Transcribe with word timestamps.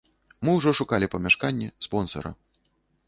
Мы 0.47 0.53
ўжо 0.59 0.71
шукалі 0.79 1.09
памяшканне, 1.15 1.69
спонсара. 1.87 2.31